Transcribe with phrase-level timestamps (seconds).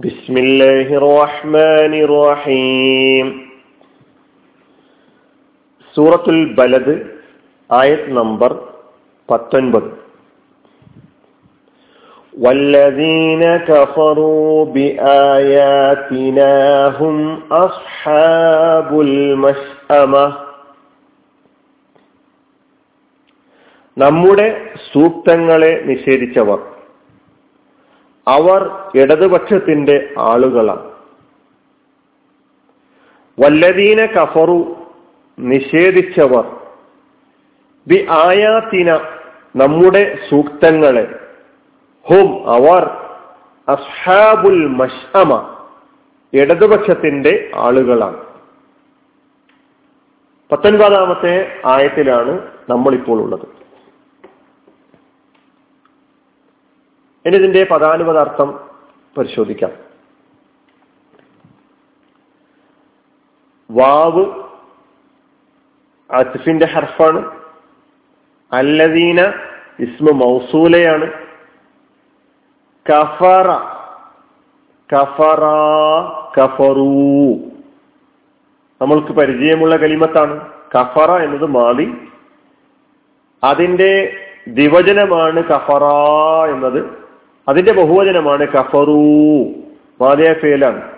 [0.00, 3.26] بسم الله الرحمن الرحيم
[5.96, 6.94] സൂറത്തുൽ ബലദ്
[7.70, 8.50] ആയത് നമ്പർ
[9.28, 9.88] പത്തൊൻപത്
[12.34, 16.52] والذين كفروا بآياتنا
[16.98, 17.16] هم
[17.64, 20.26] أصحاب المشأمة
[23.96, 24.46] നമ്മുടെ
[24.92, 26.58] സൂക്തങ്ങളെ നിഷേധിച്ചവർ
[28.27, 28.61] അവർ
[28.95, 30.91] ഇടതുപക്ഷത്തിന്റെ ആളുകളാണ്.
[33.39, 34.75] വല്ലദീന കഫറു
[35.39, 36.45] നിഷേധിച്ചവർ
[37.87, 38.99] ബി ആയാത്തിന
[39.55, 41.19] നമ്മുടെ സൂക്തങ്ങളെ
[42.05, 42.83] ഹും അവർ
[43.67, 45.55] അസ്ഹാബുൽ മഷ്അമ
[46.33, 48.17] ഇടതുപക്ഷത്തിന്റെ ആളുകളാണ്.
[50.51, 52.33] പത്തൊൻപതാമത്തെ ആയത്തിലാണ്
[52.69, 53.54] നമ്മളിപ്പോൾ ഉള്ളത്.
[57.25, 58.69] ഇനി ഇതിന്റെ പദാനുപദാർത്ഥം
[59.17, 59.71] പരിശോധിക്കാം.
[63.71, 64.25] വാവ്
[66.11, 67.31] അസിഫിന്റെ ഹർഫാണ്.
[68.53, 69.21] അല്ലദീന
[69.79, 71.11] ഇസ്മ മൗസൂലയാണ്.
[72.89, 73.51] കഫറ
[74.95, 75.43] കഫറ
[76.39, 77.35] കഫറു.
[78.81, 80.51] നമ്മൾക്ക് പരിചയമുള്ള കലിമത്താണ്.
[80.79, 82.11] കഫറ എന്നത് മാതി
[83.43, 85.83] അതിന്റെ ദിവചനമാണ് കഫറ
[86.49, 87.04] എന്നത്.
[87.47, 88.95] അതിന്റെ ബഹുവചനമാണ് കഫറൂ.
[90.01, 90.91] മാതിയ ഫേലാണ്.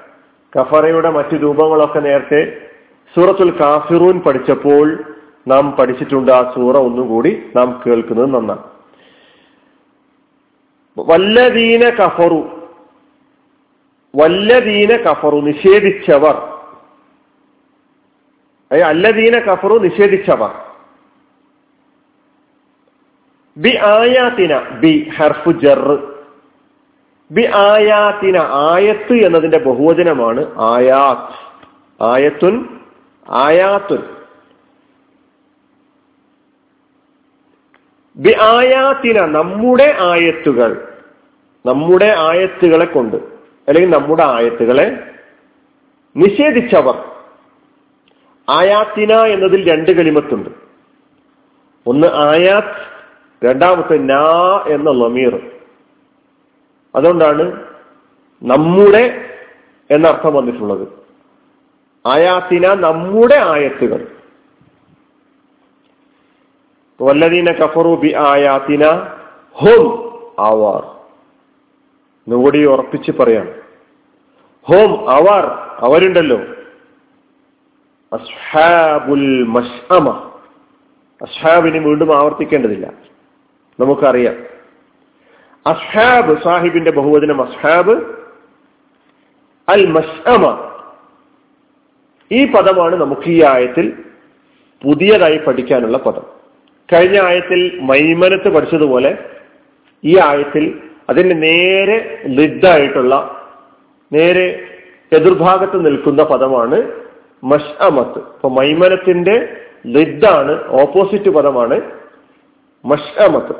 [0.60, 2.68] കഫറയുടെ മറ്റു രൂപങ്ങളൊക്കെ നേരത്തെ
[3.16, 5.04] സൂറത്തുൽ കാഫിറൂൻ പഠിച്ചപ്പോൾ
[5.48, 8.64] നാം പഠിച്ചിട്ടുണ്ട് ആ സൂറ ഒന്നുകൂടി നാം കേൾക്കുന്നത് നന്നാണ്
[11.00, 12.70] വല്ലദീന കഫറു.
[14.16, 16.36] വല്ലദീന കഫറു നിഷേധിച്ചവർ.
[18.82, 20.52] അല്ലദീന കഫറു നിഷേധിച്ചവർ.
[23.58, 26.17] ബി ആയാത്തിന ബി ഹർഫു ജർ.
[27.32, 31.34] ബി ആയാത്തിന ആയത്ത് എന്നതിന്റെ ബഹുവചനമാണ് ആയാത്ത്
[32.04, 32.80] ആയത്തുൻ
[33.30, 34.04] ആയാത്തുൻ.
[38.18, 40.94] ബി ആയാത്തിന നമ്മുടെ ആയത്തുകൾ
[41.66, 43.16] നമ്മുടെ ആയത്തുകളെ കൊണ്ട്
[43.68, 45.14] അല്ലെങ്കിൽ നമ്മുടെ ആയത്തുകളെ
[46.16, 47.04] നിഷേധിച്ചവർ.
[48.50, 50.50] ആയാത്തിന എന്നതിൽ രണ്ട് കളിമത്തുണ്ട്
[51.86, 54.26] ഒന്ന് ആയാത്ത് രണ്ടാമത്തെ നാ
[54.68, 55.57] എന്ന ലമീർ.
[56.98, 57.64] അതുകൊണ്ടാണ്
[58.44, 59.36] നമ്മുടെ
[59.92, 60.88] എന്നർത്ഥം വന്നിട്ടുള്ളത്.
[62.08, 64.08] ആയാത്തിന നമ്മുടെ ആയത്തുകൾ.
[67.02, 68.86] വല്ലതീന കഫറു ബി ആയാത്തിന
[69.52, 70.08] ഹോം
[70.40, 70.92] അവർ.
[72.30, 73.48] നുകൂടി ഉറപ്പിച്ച് പറയാം.
[74.64, 75.46] ഹോം അവർ
[75.78, 76.38] അവരുണ്ടല്ലോ.
[78.14, 80.10] അസ്ഹാബുൽ മഷ്അമ.
[81.22, 82.94] അസ്ഹാബിനെ വീണ്ടും ആവർത്തിക്കേണ്ടതില്ല.
[83.80, 84.57] നമുക്കറിയാം.
[85.68, 87.94] അസ്ഹാബ് സാഹിബിന്റെ ബഹുവചനം അസ്ഹാബ്
[89.68, 90.44] അൽ മസ്അമ
[92.32, 93.86] ഈ പദമാണ് നമുക്ക് ഈ ആയത്തിൽ
[94.82, 96.26] പുതിയതായി പഠിക്കാനുള്ള പദം.
[96.90, 99.12] കഴിഞ്ഞ ആയത്തിൽ മൈമനത്ത് പഠിച്ചതുപോലെ
[100.04, 100.66] ഈ ആയത്തിൽ
[101.10, 101.98] അതിന്റെ നേരെ
[102.38, 103.14] ലിഡായിട്ടുള്ള
[104.12, 104.48] നേരെ
[105.12, 106.78] എതിർഭാഗത്ത് നിൽക്കുന്ന പദമാണ്
[107.44, 109.36] മഷ്അമത്ത് അപ്പൊ മൈമനത്തിന്റെ
[109.96, 111.78] ലിഡാണ് ഓപ്പോസിറ്റ് പദമാണ്
[112.84, 113.56] മഷ്അമത്ത്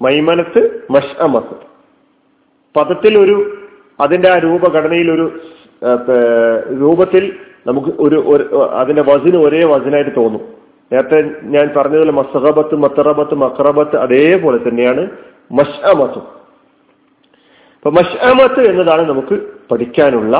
[0.00, 0.60] മൈമനത്ത്
[0.94, 1.56] മഷ്അമത്ത്
[2.74, 3.36] പദത്തിൽ ഒരു
[4.00, 5.26] അതിന്റെ ആ രൂപഘടനയിൽ ഒരു
[6.82, 7.24] രൂപത്തിൽ
[7.68, 8.18] നമുക്ക് ഒരു
[8.80, 10.42] അതിന്റെ വസിന് ഒരേ വസിനായിട്ട് തോന്നും.
[10.90, 11.18] നേരത്തെ
[11.54, 15.02] ഞാൻ പറഞ്ഞതുപോലെ മസഹബത്ത് മത്തറബത്ത് മക്രബത്ത് അതേപോലെ തന്നെയാണ്
[15.58, 16.24] മഷ്അമത്തും.
[17.76, 19.36] അപ്പൊ മഷ്അമത്ത് എന്നതാണ് നമുക്ക്
[19.70, 20.34] പഠിക്കാനുള്ള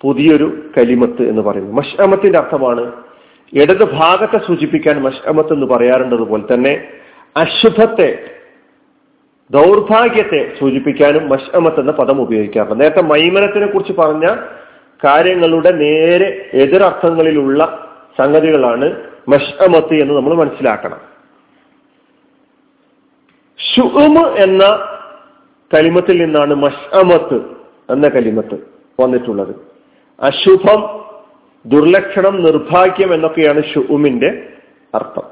[0.00, 1.74] പുതിയൊരു കലിമത്ത് എന്ന് പറയുന്നത്.
[1.80, 2.84] മഷ്അമത്തിന്റെ അർത്ഥമാണ്
[3.52, 6.74] ഇടത് ഭാഗത്തെ സൂചിപ്പിക്കാൻ മഷ്അമത്ത് എന്ന് പറയാറുണ്ടതുപോലെ തന്നെ
[7.36, 8.10] അശുഭത്തെ
[9.52, 12.84] ദൗർഭാഗ്യത്തെ സൂചിപ്പിക്കാനും മഷമത്ത് എന്ന പദം ഉപയോഗിക്കാറുണ്ട്.
[12.84, 14.26] നേരത്തെ മൈമനത്തിനെ കുറിച്ച് പറഞ്ഞ
[15.04, 18.86] കാര്യങ്ങളുടെ നേരെ എതിരർത്ഥങ്ങളിലുള്ള സംഗതികളാണ്
[19.28, 21.00] മഷമത്ത് എന്ന് നമ്മൾ മനസ്സിലാക്കണം.
[23.58, 24.62] ഷുഉമ് എന്ന
[25.74, 27.38] കലിമത്തിൽ നിന്നാണ് മഷമത്ത്
[27.90, 28.56] എന്ന കലിമത്ത്
[29.00, 29.54] വന്നിട്ടുള്ളത്.
[30.20, 30.80] അശുഭം
[31.66, 34.48] ദുർലക്ഷണം നിർഭാഗ്യം എന്നൊക്കെയാണ് ഷുഉമിന്റെ
[34.94, 35.26] അർത്ഥം.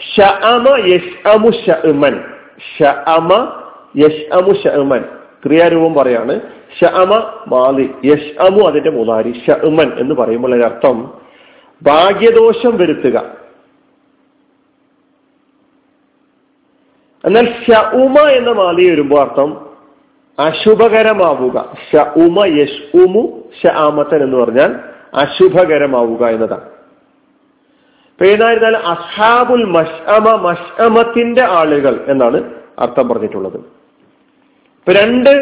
[0.00, 2.33] ഷഅമ യഷ്അമു ഷഅമൻ.
[2.58, 3.30] ഷഅമ
[3.96, 5.04] യഷ്അമു ഷഅമൻ.
[5.44, 6.40] ക്രിയാരൂപം പറയാണ്.
[6.80, 7.12] ഷഅമ
[7.46, 7.94] മാലി.
[8.04, 11.12] യഷ്അമു അതിന്റെ മുതാരി ഷഅമൻ എന്ന് പറയുമ്പോൾ അർത്ഥം
[11.82, 13.16] ഭാഗ്യദോഷം വരുത്തുക.
[17.24, 19.66] എന്നാൽ ഷഉമ എന്ന മാലി വരുമ്പോൾ അർത്ഥം
[20.38, 21.56] അശുഭകരമാവുക.
[21.92, 23.22] ഷഉമ യഷ്ഉമു
[23.62, 24.80] ഷഅമത്തൻ എന്ന് പറഞ്ഞാൽ
[25.14, 26.73] അശുഭകരമാവുക എന്നതാണ്.
[28.14, 28.26] അപ്പൊ
[28.92, 32.38] അഷാബുൽ മഷ്അമ മഷ്അമത്തിന്റെ ആളുകൾ എന്നാണ്
[32.84, 33.58] അർത്ഥം പറഞ്ഞിട്ടുള്ളത്.
[34.78, 35.32] ഇപ്പൊ രണ്ട്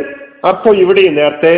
[0.49, 1.55] അർത്ഥം ഇവിടെയും നേരത്തെ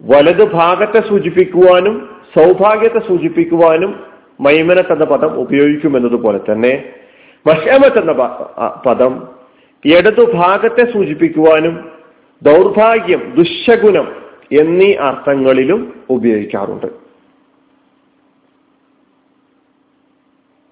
[0.00, 1.94] വലതു ഭാഗത്തെ സൂചിപ്പിക്കുവാനും
[2.34, 3.92] സൗഭാഗ്യത്തെ സൂചിപ്പിക്കുവാനും
[4.46, 6.72] മൈമനത്ത് എന്ന പദം ഉപയോഗിക്കുമെന്നതുപോലെ തന്നെ
[7.46, 8.12] മഷമത്ത് എന്ന
[8.86, 9.12] പദം
[9.84, 11.74] ഇടതു ഭാഗത്തെ സൂചിപ്പിക്കുവാനും
[12.42, 14.06] ദൗർഭാഗ്യം ദുശഗുണം
[14.60, 15.80] എന്നീ അർത്ഥങ്ങളിലും
[16.16, 16.88] ഉപയോഗിക്കാറുണ്ട്.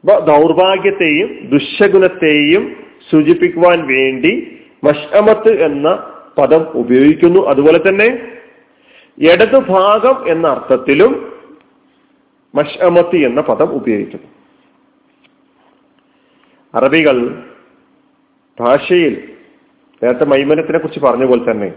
[0.04, 7.46] ദൗർഭാഗ്യത്തെയും ദുശഗുണത്തെയും സൂചിപ്പിക്കുവാൻ വേണ്ടി മഷമത്ത് എന്ന പദം ഉപയോഗിക്കുന്നു.
[7.46, 8.32] അതുപോലെ തന്നെ
[9.18, 11.32] ഇടതുഭാഗം എന്ന അർത്ഥത്തിലും
[12.54, 14.26] മഷമത്ത് എന്ന പദം ഉപയോഗിക്കുന്നു.
[16.74, 17.44] അറബികൾ
[18.60, 19.32] ഭാഷയിൽ
[20.02, 21.72] നേരത്തെ മൈമനത്തിനെ കുറിച്ച് പറഞ്ഞ പോലെ തന്നെ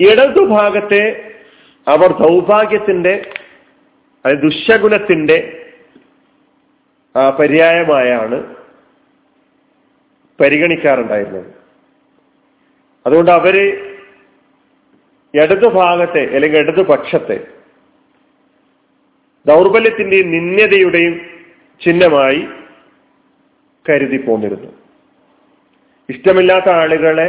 [0.00, 1.32] ഇടതുഭാഗത്തെ
[1.88, 3.22] അവർ ദൗഭാഗ്യത്തിന്റെ
[4.24, 5.57] അതായത് ദുശഗുണത്തിന്റെ
[7.14, 8.38] പര്യായമായാണ്
[10.40, 11.54] പരിഗണിക്കാറുണ്ടായിരുന്നത്.
[13.06, 13.56] അതുകൊണ്ട് അവർ
[15.34, 17.38] ഇടതു ഭാഗത്തെ അല്ലെങ്കിൽ ഇടതുപക്ഷത്തെ
[19.46, 21.14] ദൗർബല്യത്തിന്റെയും നിന്യതയുടെയും
[21.80, 22.48] ചിഹ്നമായി
[23.86, 24.70] കരുതി പോന്നിരുന്നു
[26.08, 27.28] ഇഷ്ടമില്ലാത്ത ആളുകളെ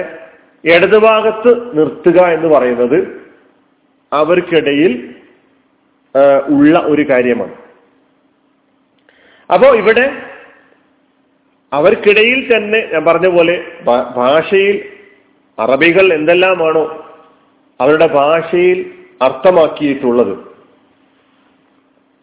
[0.64, 3.00] ഇടതുഭാഗത്ത് നിർത്തുക എന്ന് പറയുന്നത്
[4.12, 4.94] അവർക്കിടയിൽ
[6.48, 7.69] ഉള്ള ഒരു കാര്യമാണ്.
[9.54, 10.12] അപ്പോ ഇവിടെ
[11.74, 13.66] അവർക്കിടയിൽ തന്നെ ഞാൻ പറഞ്ഞ പോലെ
[14.16, 14.90] ഭാഷയിൽ
[15.60, 17.14] അറബികൾ എന്തെല്ലാമാണോ
[17.82, 18.92] അവരുടെ ഭാഷയിൽ
[19.22, 20.50] അർത്ഥമാക്കിയിട്ടുള്ളത്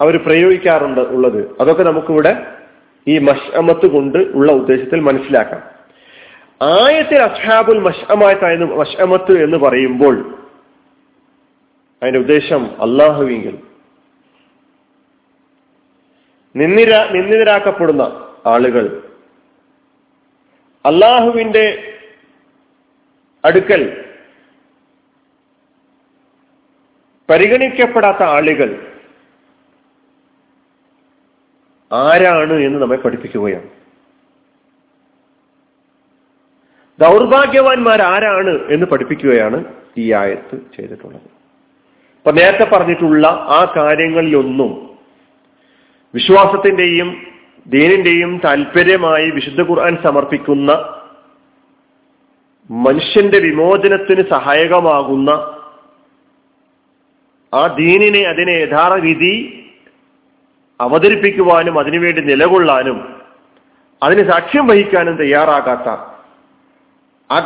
[0.00, 1.60] അവർ പ്രയോഗിക്കാറുണ്ട് ഉള്ളത്.
[1.60, 2.46] അതൊക്കെ നമുക്കിവിടെ
[3.08, 5.62] ഈ മഷമത്ത് കൊണ്ട് ഉള്ള ഉദ്ദേശത്തിൽ മനസ്സിലാക്കാം.
[6.62, 10.34] ആയത്തിൽ അസ്ഹാബുൽ മഷമായിട്ടായിരുന്നു മഷമത്ത് എന്ന് പറയുമ്പോൾ
[12.02, 13.58] അതിന്റെ ഉദ്ദേശം അള്ളാഹുവിങ്കിൽ
[16.56, 19.02] നിന്നിര നിന്ദിതരാക്കപ്പെടുന്ന ആളുകൾ.
[20.86, 21.94] അള്ളാഹുവിന്റെ
[23.44, 24.04] അടുക്കൽ
[27.30, 28.92] പരിഗണിക്കപ്പെടാത്ത ആളുകൾ
[31.92, 33.68] ആരാണ് എന്ന് നമ്മെ പഠിപ്പിക്കുകയാണ്.
[37.00, 39.64] ദൗർഭാഗ്യവാന്മാർ ആരാണ് എന്ന് പഠിപ്പിക്കുകയാണ്
[39.98, 41.22] ഈ ആയത്ത് ചെയ്തിട്ടുള്ളത്.
[41.22, 44.95] അപ്പൊ നേരത്തെ പറഞ്ഞിട്ടുള്ള ആ കാര്യങ്ങളിലൊന്നും
[46.16, 47.08] വിശ്വാസത്തിന്റെയും
[47.66, 50.70] ദീനിന്റെയും താല്പര്യമായി വിശുദ്ധ ഖുർആൻ സമർപ്പിക്കുന്ന
[52.70, 55.30] മനുഷ്യന്റെ വിമോചനത്തിന് സഹായകമാകുന്ന
[57.52, 59.34] ആ ദീനിനെ അതിനെ യഥാർത്ഥ വിധി
[60.80, 62.98] അവതരിപ്പിക്കുവാനും അതിനുവേണ്ടി നിലകൊള്ളാനും
[64.02, 65.88] അതിന് സാക്ഷ്യം വഹിക്കാനും തയ്യാറാകാത്ത
[67.30, 67.38] ആ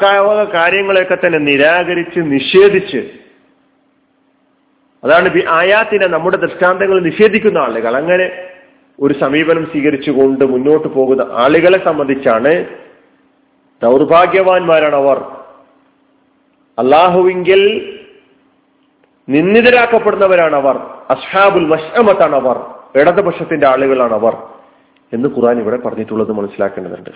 [0.55, 3.01] കാര്യങ്ങളെയൊക്കെ തന്നെ നിരാകരിച്ച് നിഷേധിച്ച്
[5.03, 7.93] അതാണ് ആയാത്തിനെ നമ്മുടെ ദൃഷ്ടാന്തങ്ങൾ നിഷേധിക്കുന്ന ആളുകൾ.
[7.97, 8.27] അങ്ങനെ
[9.01, 12.53] ഒരു സമീപനം സ്വീകരിച്ചുകൊണ്ട് മുന്നോട്ട് പോകുന്ന ആളുകളെ സംബന്ധിച്ചാണ്
[13.83, 15.19] ദൗർഭാഗ്യവാന്മാരാണ് അവർ
[16.79, 17.61] അള്ളാഹുവിങ്കിൽ
[19.29, 20.77] നിന്ദിതരാക്കപ്പെടുന്നവരാണ് അവർ
[21.15, 22.57] അസ്ഹാബുൽ മഷമത്താണ് അവർ
[23.01, 24.35] ഇടതുപക്ഷത്തിന്റെ ആളുകളാണ് അവർ
[25.13, 27.11] എന്ന് ഖുറാൻ ഇവിടെ പറഞ്ഞിട്ടുള്ളത് മനസ്സിലാക്കേണ്ടതുണ്ട്.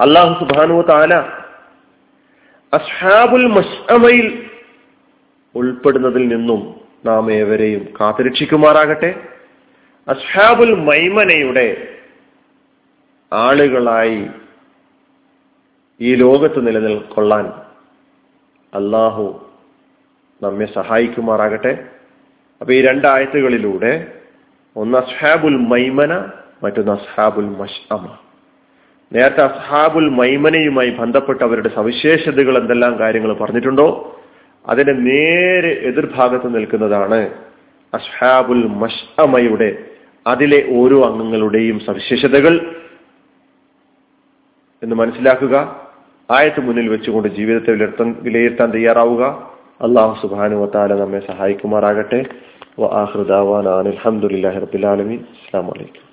[0.00, 1.14] അള്ളാഹു സുബാനു താല
[2.72, 4.26] അസ്ഹാബുൽ മഷമയിൽ
[5.54, 6.60] ഉൾപ്പെടുന്നതിൽ നിന്നും
[7.06, 9.10] നാം ഏവരെയും കാത്തുരക്ഷിക്കുമാറാകട്ടെ.
[10.08, 11.68] അസ്ഹാബുൽ മൈമനയുടെ
[13.32, 14.20] ആളുകളായി
[16.00, 17.46] ഈ ലോകത്ത് നിലനിൽക്കൊള്ളാൻ
[18.72, 19.26] അള്ളാഹു
[20.42, 21.72] നമ്മെ സഹായിക്കുമാറാകട്ടെ.
[22.60, 23.92] അപ്പൊ ഈ രണ്ടായത്തുകളിലൂടെ
[24.76, 26.12] ഒന്ന് അസ്ഹാബുൽ മൈമന
[26.62, 28.04] മറ്റൊന്ന് അസ്ഹാബുൽ മഷ്അമ.
[29.12, 33.88] നേരത്തെ അസ്ഹാബുൽ മൈമനയുമായി ബന്ധപ്പെട്ട അവരുടെ സവിശേഷതകൾ എന്തെല്ലാം കാര്യങ്ങൾ പറഞ്ഞിട്ടുണ്ടോ?
[34.64, 37.20] അതിന്റെ നേരെ എതിർഭാഗത്ത് നിൽക്കുന്നതാണ്
[37.92, 39.68] അസ്ഹാബുൽ മഷ്അമയുടെ
[40.26, 42.76] അതിലെ ഓരോ അംഗങ്ങളുടെയും സവിശേഷതകൾ
[44.82, 45.86] എന്ന് മനസ്സിലാക്കുക.
[46.30, 49.22] ആയത്ത് മുന്നിൽ വെച്ചുകൊണ്ട് ജീവിതത്തെ വിലയിരുത്താൻ വിലയിരുത്താൻ തയ്യാറാവുക.
[49.80, 52.24] അള്ളാഹു സുബാനു വത്താല നമ്മെ സഹായിക്കുമാറാകട്ടെ.
[53.78, 56.05] അലഹമുല്ലാ റബുലാലമി അസ്സാം വലൈക്കും